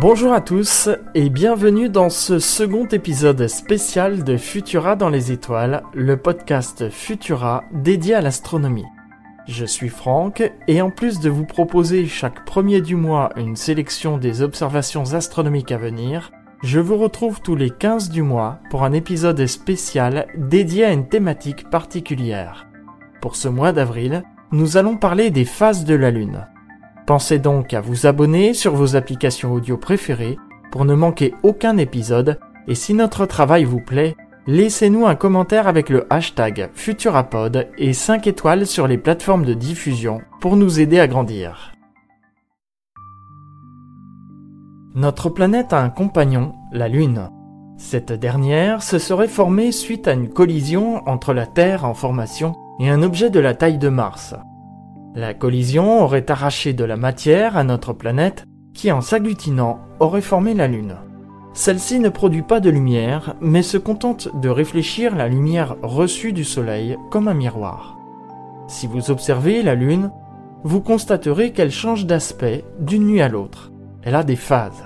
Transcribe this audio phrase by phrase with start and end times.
[0.00, 5.82] Bonjour à tous et bienvenue dans ce second épisode spécial de Futura dans les étoiles,
[5.92, 8.86] le podcast Futura dédié à l'astronomie.
[9.48, 14.18] Je suis Franck et en plus de vous proposer chaque premier du mois une sélection
[14.18, 16.30] des observations astronomiques à venir,
[16.62, 21.08] je vous retrouve tous les 15 du mois pour un épisode spécial dédié à une
[21.08, 22.68] thématique particulière.
[23.20, 26.46] Pour ce mois d'avril, nous allons parler des phases de la Lune.
[27.08, 30.36] Pensez donc à vous abonner sur vos applications audio préférées
[30.70, 34.14] pour ne manquer aucun épisode et si notre travail vous plaît,
[34.46, 40.20] laissez-nous un commentaire avec le hashtag Futurapod et 5 étoiles sur les plateformes de diffusion
[40.42, 41.72] pour nous aider à grandir.
[44.94, 47.30] Notre planète a un compagnon, la Lune.
[47.78, 52.90] Cette dernière se serait formée suite à une collision entre la Terre en formation et
[52.90, 54.34] un objet de la taille de Mars.
[55.14, 60.54] La collision aurait arraché de la matière à notre planète qui, en s'agglutinant, aurait formé
[60.54, 60.96] la Lune.
[61.54, 66.44] Celle-ci ne produit pas de lumière, mais se contente de réfléchir la lumière reçue du
[66.44, 67.96] Soleil comme un miroir.
[68.68, 70.12] Si vous observez la Lune,
[70.62, 73.72] vous constaterez qu'elle change d'aspect d'une nuit à l'autre.
[74.02, 74.84] Elle a des phases.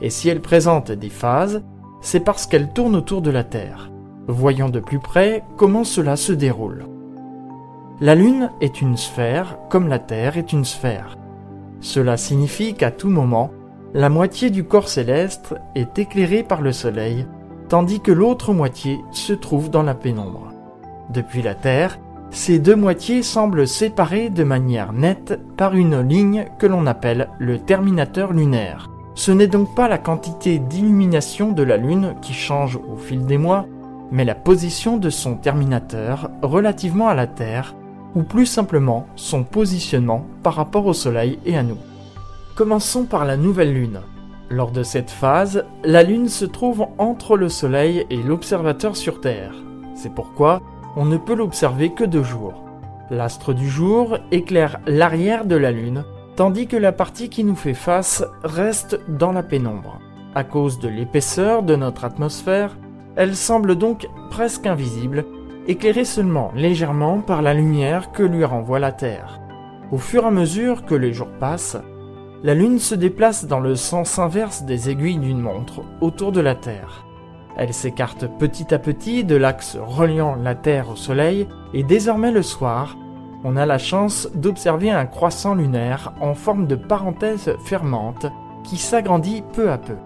[0.00, 1.62] Et si elle présente des phases,
[2.02, 3.90] c'est parce qu'elle tourne autour de la Terre.
[4.26, 6.91] Voyons de plus près comment cela se déroule.
[8.02, 11.16] La Lune est une sphère comme la Terre est une sphère.
[11.80, 13.52] Cela signifie qu'à tout moment,
[13.94, 17.28] la moitié du corps céleste est éclairée par le Soleil,
[17.68, 20.52] tandis que l'autre moitié se trouve dans la pénombre.
[21.10, 22.00] Depuis la Terre,
[22.32, 27.60] ces deux moitiés semblent séparées de manière nette par une ligne que l'on appelle le
[27.60, 28.90] terminateur lunaire.
[29.14, 33.38] Ce n'est donc pas la quantité d'illumination de la Lune qui change au fil des
[33.38, 33.64] mois,
[34.10, 37.76] mais la position de son terminateur relativement à la Terre,
[38.14, 41.78] ou plus simplement son positionnement par rapport au Soleil et à nous.
[42.54, 44.00] Commençons par la nouvelle Lune.
[44.50, 49.54] Lors de cette phase, la Lune se trouve entre le Soleil et l'observateur sur Terre.
[49.94, 50.60] C'est pourquoi
[50.96, 52.62] on ne peut l'observer que de jour.
[53.10, 56.04] L'astre du jour éclaire l'arrière de la Lune,
[56.36, 59.98] tandis que la partie qui nous fait face reste dans la pénombre.
[60.34, 62.76] À cause de l'épaisseur de notre atmosphère,
[63.16, 65.24] elle semble donc presque invisible,
[65.66, 69.40] éclairée seulement légèrement par la lumière que lui renvoie la Terre.
[69.90, 71.78] Au fur et à mesure que les jours passent,
[72.42, 76.54] la Lune se déplace dans le sens inverse des aiguilles d'une montre autour de la
[76.54, 77.06] Terre.
[77.56, 82.42] Elle s'écarte petit à petit de l'axe reliant la Terre au Soleil et désormais le
[82.42, 82.96] soir,
[83.44, 88.26] on a la chance d'observer un croissant lunaire en forme de parenthèse fermante
[88.64, 89.96] qui s'agrandit peu à peu.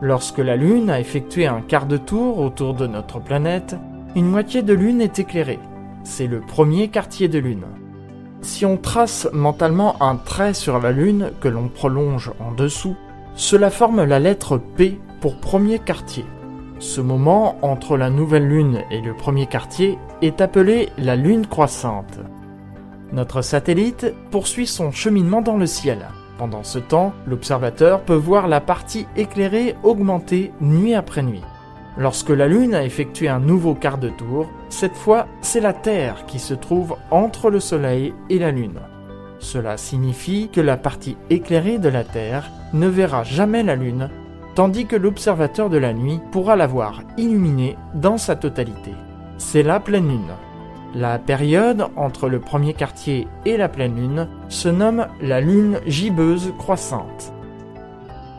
[0.00, 3.74] Lorsque la Lune a effectué un quart de tour autour de notre planète,
[4.18, 5.60] une moitié de Lune est éclairée.
[6.02, 7.66] C'est le premier quartier de Lune.
[8.40, 12.96] Si on trace mentalement un trait sur la Lune que l'on prolonge en dessous,
[13.36, 16.24] cela forme la lettre P pour premier quartier.
[16.80, 22.18] Ce moment entre la nouvelle Lune et le premier quartier est appelé la Lune croissante.
[23.12, 26.08] Notre satellite poursuit son cheminement dans le ciel.
[26.38, 31.44] Pendant ce temps, l'observateur peut voir la partie éclairée augmenter nuit après nuit.
[31.98, 36.26] Lorsque la Lune a effectué un nouveau quart de tour, cette fois c'est la Terre
[36.26, 38.78] qui se trouve entre le Soleil et la Lune.
[39.40, 44.10] Cela signifie que la partie éclairée de la Terre ne verra jamais la Lune,
[44.54, 48.92] tandis que l'observateur de la nuit pourra la voir illuminée dans sa totalité.
[49.36, 50.34] C'est la pleine Lune.
[50.94, 56.52] La période entre le premier quartier et la pleine Lune se nomme la Lune gibbeuse
[56.58, 57.32] croissante.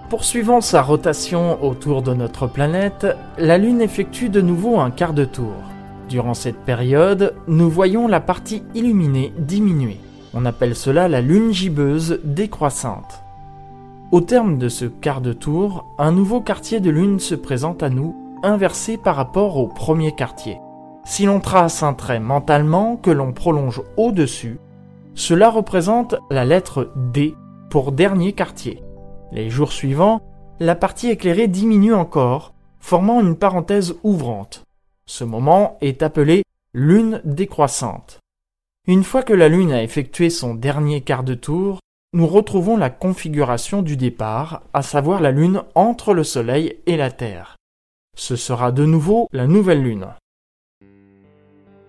[0.09, 3.05] Poursuivant sa rotation autour de notre planète,
[3.37, 5.53] la Lune effectue de nouveau un quart de tour.
[6.09, 9.99] Durant cette période, nous voyons la partie illuminée diminuer.
[10.33, 13.21] On appelle cela la Lune gibbeuse décroissante.
[14.11, 17.91] Au terme de ce quart de tour, un nouveau quartier de Lune se présente à
[17.91, 20.57] nous, inversé par rapport au premier quartier.
[21.05, 24.59] Si l'on trace un trait mentalement que l'on prolonge au-dessus,
[25.13, 27.35] cela représente la lettre D
[27.69, 28.81] pour dernier quartier.
[29.31, 30.21] Les jours suivants,
[30.59, 34.63] la partie éclairée diminue encore, formant une parenthèse ouvrante.
[35.05, 36.43] Ce moment est appelé
[36.73, 38.19] lune décroissante.
[38.87, 41.79] Une fois que la Lune a effectué son dernier quart de tour,
[42.13, 47.11] nous retrouvons la configuration du départ, à savoir la Lune entre le Soleil et la
[47.11, 47.55] Terre.
[48.17, 50.07] Ce sera de nouveau la nouvelle Lune.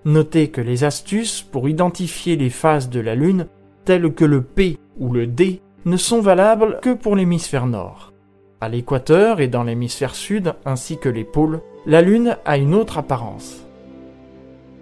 [0.05, 3.47] Notez que les astuces pour identifier les phases de la Lune,
[3.87, 8.13] telles que le P ou le D, ne sont valables que pour l'hémisphère nord.
[8.61, 12.99] À l'équateur et dans l'hémisphère sud, ainsi que les pôles, la Lune a une autre
[12.99, 13.65] apparence.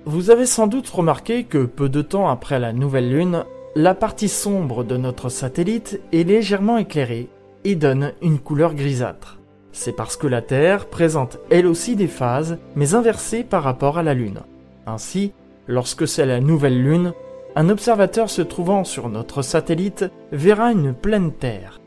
[0.05, 3.45] Vous avez sans doute remarqué que peu de temps après la nouvelle Lune,
[3.77, 7.29] la partie sombre de notre satellite est légèrement éclairée
[7.65, 9.39] et donne une couleur grisâtre.
[9.71, 14.03] C'est parce que la Terre présente elle aussi des phases, mais inversées par rapport à
[14.03, 14.41] la Lune.
[14.87, 15.33] Ainsi,
[15.69, 17.12] lorsque c'est la nouvelle Lune,
[17.56, 21.81] un observateur se trouvant sur notre satellite verra une pleine Terre.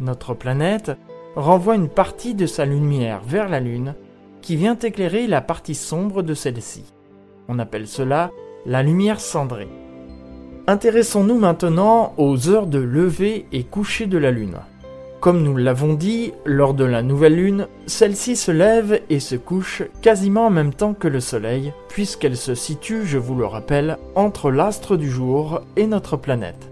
[0.00, 0.92] Notre planète
[1.36, 3.94] renvoie une partie de sa lumière vers la Lune
[4.40, 6.84] qui vient éclairer la partie sombre de celle-ci.
[7.48, 8.30] On appelle cela
[8.66, 9.68] la lumière cendrée.
[10.66, 14.58] Intéressons-nous maintenant aux heures de lever et coucher de la Lune.
[15.24, 19.82] Comme nous l'avons dit, lors de la nouvelle Lune, celle-ci se lève et se couche
[20.02, 24.50] quasiment en même temps que le Soleil, puisqu'elle se situe, je vous le rappelle, entre
[24.50, 26.70] l'astre du jour et notre planète.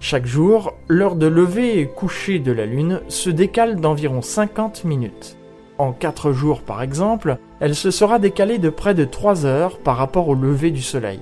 [0.00, 5.36] Chaque jour, l'heure de lever et coucher de la Lune se décale d'environ 50 minutes.
[5.78, 9.96] En 4 jours par exemple, elle se sera décalée de près de 3 heures par
[9.96, 11.20] rapport au lever du Soleil.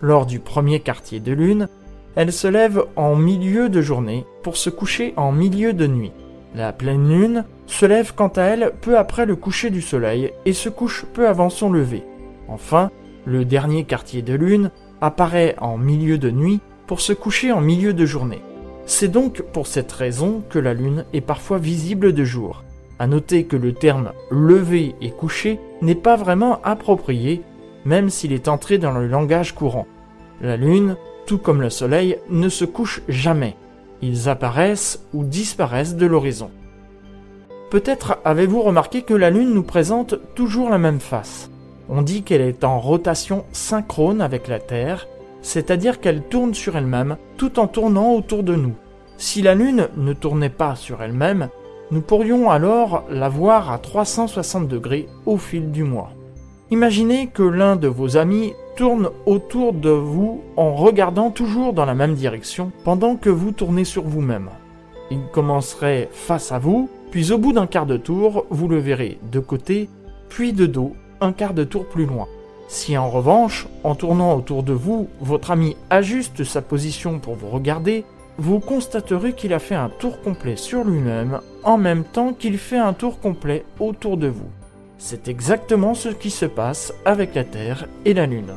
[0.00, 1.68] Lors du premier quartier de lune,
[2.16, 6.12] elle se lève en milieu de journée pour se coucher en milieu de nuit.
[6.54, 10.52] La pleine lune se lève quant à elle peu après le coucher du soleil et
[10.52, 12.02] se couche peu avant son lever.
[12.48, 12.90] Enfin,
[13.24, 14.70] le dernier quartier de lune
[15.00, 18.40] apparaît en milieu de nuit pour se coucher en milieu de journée.
[18.86, 22.64] C'est donc pour cette raison que la lune est parfois visible de jour.
[22.98, 27.42] À noter que le terme lever et coucher n'est pas vraiment approprié
[27.86, 29.86] même s'il est entré dans le langage courant.
[30.42, 30.96] La Lune,
[31.26, 33.56] tout comme le Soleil, ne se couche jamais.
[34.02, 36.50] Ils apparaissent ou disparaissent de l'horizon.
[37.70, 41.50] Peut-être avez-vous remarqué que la Lune nous présente toujours la même face.
[41.88, 45.08] On dit qu'elle est en rotation synchrone avec la Terre,
[45.42, 48.74] c'est-à-dire qu'elle tourne sur elle-même tout en tournant autour de nous.
[49.18, 51.48] Si la Lune ne tournait pas sur elle-même,
[51.90, 56.10] nous pourrions alors la voir à 360 degrés au fil du mois.
[56.70, 61.94] Imaginez que l'un de vos amis tourne autour de vous en regardant toujours dans la
[61.94, 64.50] même direction pendant que vous tournez sur vous-même.
[65.10, 69.18] Il commencerait face à vous, puis au bout d'un quart de tour, vous le verrez
[69.32, 69.88] de côté,
[70.28, 72.28] puis de dos, un quart de tour plus loin.
[72.68, 77.48] Si en revanche, en tournant autour de vous, votre ami ajuste sa position pour vous
[77.48, 78.04] regarder,
[78.38, 82.78] vous constaterez qu'il a fait un tour complet sur lui-même en même temps qu'il fait
[82.78, 84.50] un tour complet autour de vous.
[84.98, 88.52] C'est exactement ce qui se passe avec la Terre et la Lune.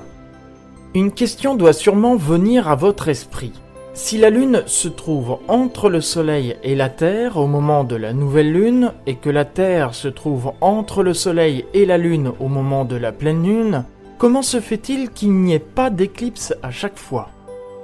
[0.95, 3.53] Une question doit sûrement venir à votre esprit.
[3.93, 8.11] Si la Lune se trouve entre le Soleil et la Terre au moment de la
[8.11, 12.47] nouvelle Lune, et que la Terre se trouve entre le Soleil et la Lune au
[12.47, 13.83] moment de la pleine Lune,
[14.17, 17.29] comment se fait-il qu'il n'y ait pas d'éclipse à chaque fois?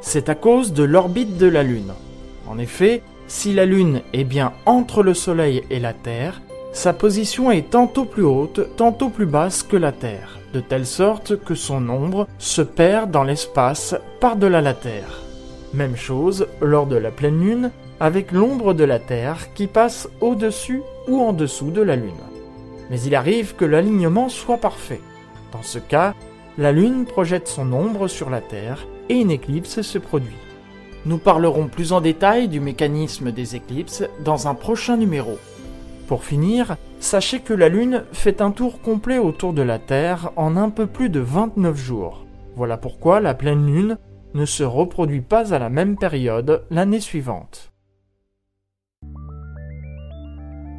[0.02, 1.94] C'est à cause de l'orbite de la Lune.
[2.48, 6.42] En effet, si la Lune est bien entre le Soleil et la Terre,
[6.72, 11.36] sa position est tantôt plus haute, tantôt plus basse que la Terre, de telle sorte
[11.44, 15.22] que son ombre se perd dans l'espace par-delà la Terre.
[15.74, 20.82] Même chose lors de la pleine lune, avec l'ombre de la Terre qui passe au-dessus
[21.10, 22.14] ou en dessous de la Lune.
[22.90, 25.02] Mais il arrive que l'alignement soit parfait.
[25.52, 26.14] Dans ce cas,
[26.58, 30.38] la Lune projette son ombre sur la Terre et une éclipse se produit.
[31.06, 35.38] Nous parlerons plus en détail du mécanisme des éclipses dans un prochain numéro.
[36.08, 40.56] Pour finir, sachez que la Lune fait un tour complet autour de la Terre en
[40.56, 42.26] un peu plus de 29 jours.
[42.56, 43.98] Voilà pourquoi la pleine Lune
[44.36, 47.72] ne se reproduit pas à la même période l'année suivante.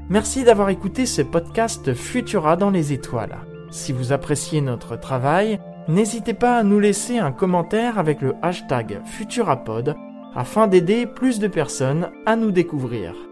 [0.09, 3.39] Merci d'avoir écouté ce podcast Futura dans les étoiles.
[3.73, 9.01] Si vous appréciez notre travail, n'hésitez pas à nous laisser un commentaire avec le hashtag
[9.05, 9.97] Futurapod
[10.37, 13.26] afin d'aider plus de personnes à nous découvrir.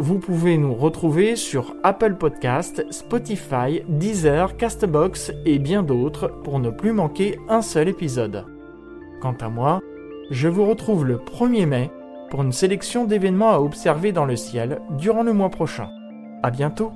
[0.00, 6.70] Vous pouvez nous retrouver sur Apple Podcast, Spotify, Deezer, Castbox et bien d'autres pour ne
[6.70, 8.46] plus manquer un seul épisode.
[9.20, 9.82] Quant à moi,
[10.30, 11.90] je vous retrouve le 1er mai
[12.30, 15.90] pour une sélection d'événements à observer dans le ciel durant le mois prochain.
[16.42, 16.92] À bientôt!